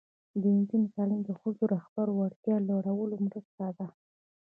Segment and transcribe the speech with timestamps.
[0.41, 3.87] د نجونو تعلیم د ښځو رهبري وړتیا لوړولو مرسته ده.